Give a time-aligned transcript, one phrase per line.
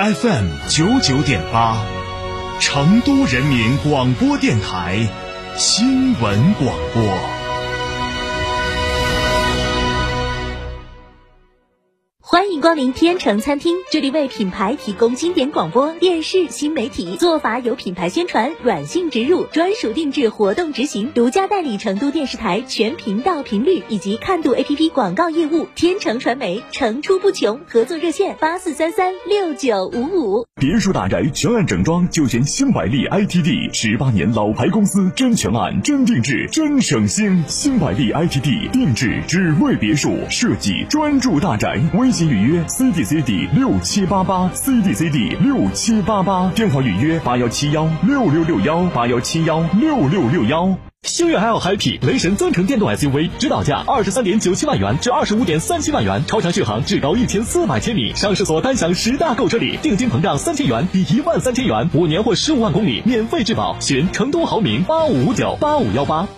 [0.00, 1.76] ，FM 九九点八，
[2.58, 5.06] 成都人民广播电台
[5.58, 7.39] 新闻广播。
[12.30, 25.66] 欢迎光临天成餐厅，这里为品牌提供经典广播电视新媒体做法有品牌宣传、软性植入、专属定制、活动执行，独家代理成都电视台全频道频率以及看度 APP 广告业务。
[25.74, 30.46] 天成传媒层出不穷，合作热线八四三三六九五五。
[30.60, 37.42] 别墅大宅全案整装就选新百利 ITD，十八年老牌公司，真全案、真定制、真省心。
[37.48, 41.80] 新百利 ITD 定制只为别墅设计，专注大宅。
[41.94, 50.76] 微预约 C D C D 六七八八 C D C D 六七八八电话预约八幺七幺六六六幺八幺七幺六六六幺。
[51.02, 63.74] 星越 L Happy 雷神增程电动 SUV 指导价二十三点九七万元至二十五点三七万元，超长续航至高一千四百千米，上市所单享十大购车礼，定金膨胀三千元抵一万三千元，五年或十五万公里免费质保。
[63.80, 66.28] 寻成都豪明八五五九八五幺八。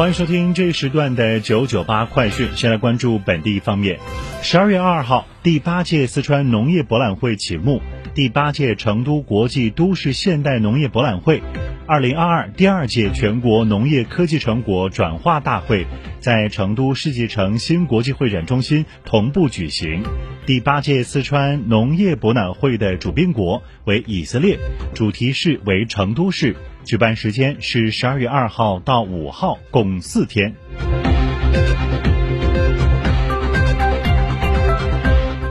[0.00, 2.48] 欢迎收听这一时段的九九八快讯。
[2.56, 3.98] 先来关注本地方面。
[4.40, 7.82] 十二月二号，第八届四川农业博览会启幕，
[8.14, 11.42] 第八届成都国际都市现代农业博览会、
[11.90, 15.88] 二零二二第二届全国农业科技成果转化大会
[16.20, 20.04] 在成都世纪城新国际会展中心同步举行。
[20.46, 24.56] 第八届四川农业博览会的主宾国为以色列，
[24.94, 26.54] 主题市为成都市。
[26.84, 30.54] 举办时间是十二月二号到五号，共四天。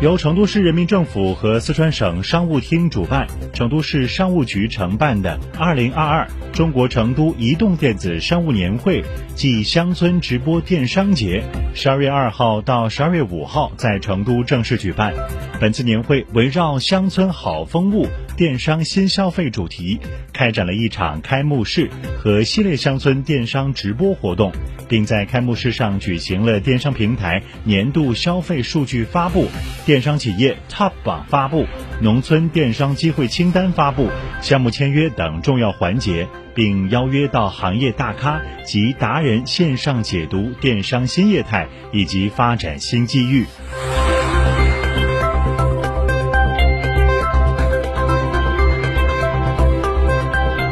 [0.02, 9.04] 由成都市人民政府和四川省商务厅主办，成都市商务局承办的二零二二中国成都移动电子商务年会
[9.36, 11.44] 暨乡村直播电商节，
[11.76, 15.14] 十二月二号到十二月五号在成都正式举办。
[15.60, 20.00] 本次年会围绕乡村好风物、电商新消费主题，
[20.32, 24.54] 开展了一场开幕式和系列乡村电商直播活动。
[24.90, 29.46] 并在开幕式上举行了电商平台年度消费数据发布、
[29.90, 31.66] 电商企业 TOP 榜发布、
[32.00, 34.08] 农村电商机会清单发布、
[34.40, 43.48] 项目签约等重要环节，并邀约到行业大咖及达人线上解读电商新业态以及发展新机遇。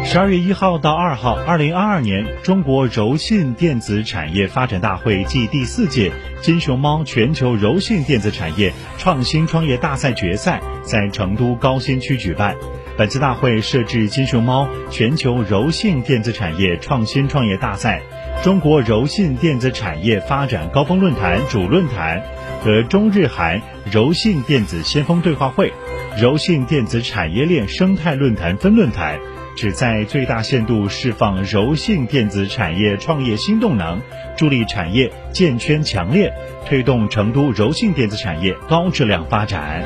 [0.07, 12.55] 十二月一号到二号，二零二二年中国柔性电子产业发展大会暨第四届金熊猫全球柔性电子产业创新创业大赛决赛在成都高新区举办。
[12.97, 18.01] 本次大会设置金熊猫全球柔性电子产业创新创业大赛、
[18.45, 22.23] 中国柔性电子产业发展高峰论坛主论坛
[22.63, 25.73] 和中日韩柔性电子先锋对话会、
[26.17, 29.19] 柔性电子产业链生态论坛分论坛。
[29.57, 33.99] 旨在最大限度释放柔性电子产业创业新动能，
[34.37, 36.31] 助力产业建圈强链，
[36.67, 39.83] 推动成都柔性电子产业高质量发展。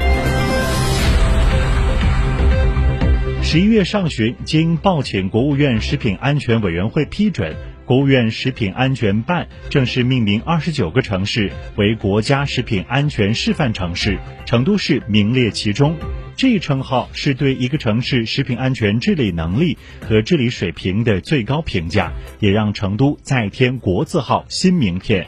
[3.41, 7.55] 十一月上旬，经报请国务院食品安全委员会批准，
[7.85, 15.95] 国务院食品安全办正式命名二十九个城市为国家食品安全示范城市，成都市名列其中。
[16.41, 19.77] 这一称号是对一个城市食品安全治理能力
[20.09, 25.27] 和治理水平的最高评价，也让成都再添国字号新名片。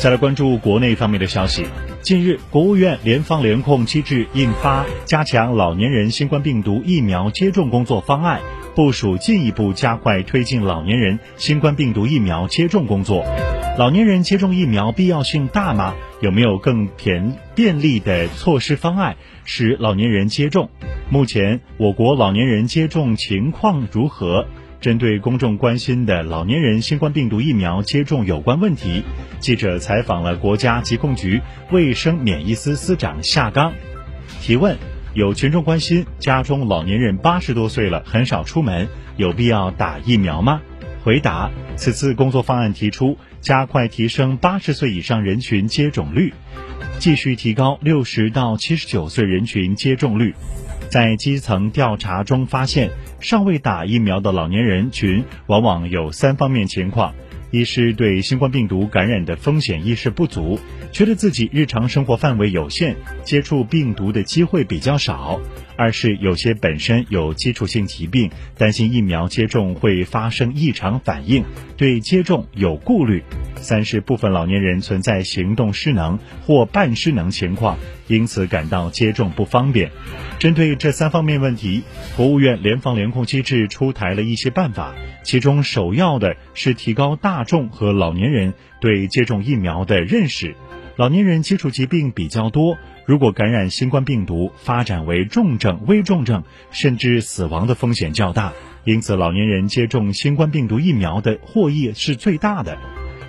[0.00, 1.66] 再来关注国内方面的消息，
[2.02, 8.40] 近日，国务院联防联控机制印发《加强老年人新冠病毒疫苗接种工作方案》，
[8.74, 13.24] 部署进一步加快推进老年人新冠病毒疫苗接种工作。
[13.78, 15.94] 老年人接种疫苗必要性大吗？
[16.20, 19.14] 有没有更便便利的措施方案
[19.44, 20.68] 使老年人接种？
[21.10, 24.48] 目前我国老年人接种情况如何？
[24.80, 29.04] 针对公众关心的老年人新冠病毒疫苗接种有关问题，
[29.38, 31.40] 记者采访了国家疾控局
[31.70, 33.72] 卫生免疫司司长夏刚。
[34.40, 34.76] 提问：
[35.14, 40.62] 有群众关心，家中老年人八十多岁了，很少出门，有必要打疫苗吗？
[41.04, 46.32] 回答：此次工作方案提出，加快提升八十岁以上人群接种率，
[46.98, 50.34] 继续提高六十到七十九岁人群接种率。
[50.88, 52.90] 在基层调查中发现，
[53.20, 57.14] 尚未打疫苗的老年人群往往有三方面情况：
[57.50, 60.58] 一是对新冠病毒感染的风险意识不足，
[60.90, 65.40] 觉得自己日常生活范围有限，接触病毒的机会比较少；
[65.78, 71.44] 二是有些本身有基础性疾病，担心疫苗接种会发生异常反应，
[71.76, 73.20] 对接种有顾虑；
[73.54, 77.78] 三是部分老年人存在行动失能或半失能情况，
[78.08, 79.92] 因此感到接种不方便。
[80.40, 81.84] 针对这三方面问题，
[82.16, 90.56] 国务院联防联控机制出台了一些办法，其中首要的是提高大众和老年人对接种疫苗的认识。
[90.98, 96.42] 老年人接触疾病比较多，如果感染新冠病毒，发展为重症、危重症，
[96.72, 98.52] 甚至死亡的风险较大，
[98.82, 102.76] 因此老年人接种新冠病毒疫苗的获益是最大的。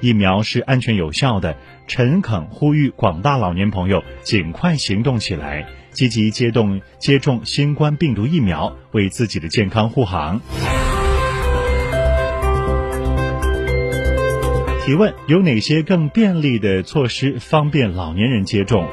[0.02, 5.68] 疫苗是安全有效的，诚恳呼吁广大老年朋友尽快行动起来。
[5.92, 10.42] 积极接种接种新冠病毒疫苗，为自己的健康护航。
[14.90, 18.88] 提问：有哪些更便利的措施方便老年人接种？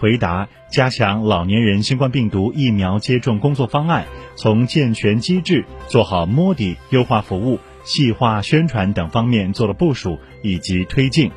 [0.00, 11.30] 回答：加强老年人新冠病毒疫苗接种工作方案，从健全机制、做好摸底、优化服务、细化宣传等方面做了部署以及推进。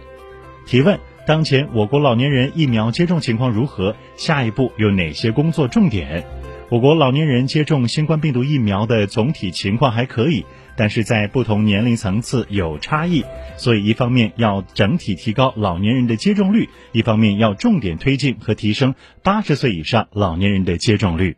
[0.65, 0.97] 提问。
[1.27, 3.95] 当前我国老年人疫苗接种情况如何？
[4.15, 6.23] 下一步有哪些工作重点？
[6.67, 10.45] 我国老年人接种新冠病毒疫苗的总体情况还可以，
[10.75, 13.23] 但是在不同年龄层次有差异，
[13.55, 21.37] 所以一方面要整体提高老年人的接种率，一方面要重点推进和提升八十岁以上老年人的接种率。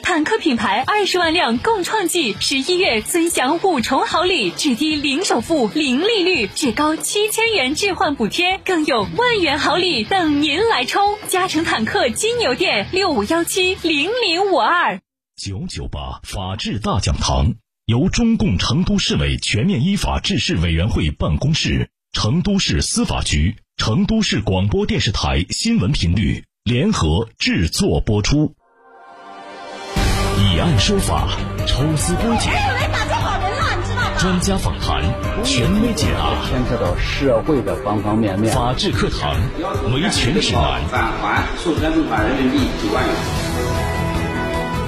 [0.00, 11.00] 坦克品牌二十万辆共创季，十一月尊享五重好礼：至低零首付、零利率，至高七千元置换补贴，更有万元好礼等您来抽。
[11.28, 14.50] 嘉诚坦克金牛店六五幺七零零。
[14.52, 15.00] 五二
[15.34, 17.54] 九九八法治大讲堂
[17.86, 28.54] 由中共成都市委全面依法治市委员会办公室、成都市司法局、成都市广播电视台新闻频率联合制作播出。
[30.42, 31.28] 以案说法，
[31.66, 32.52] 抽丝剥茧，
[34.18, 35.00] 专家访谈，
[35.44, 38.52] 权威解答，牵扯到社会的方方面面。
[38.52, 39.36] 法治课堂，
[39.94, 40.82] 维权指南。
[40.90, 43.14] 返还授权证款人民币九万元。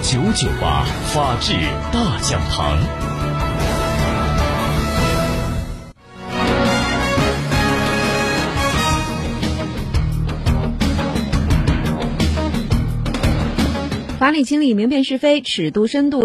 [0.03, 1.55] 九九八法治
[1.93, 2.77] 大讲堂，
[14.25, 16.23] 法理清理，明辨是非，尺度深度。